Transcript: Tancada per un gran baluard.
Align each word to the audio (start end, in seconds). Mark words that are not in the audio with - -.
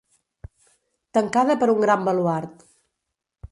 Tancada 1.17 1.57
per 1.65 1.69
un 1.75 1.85
gran 1.85 2.09
baluard. 2.11 2.67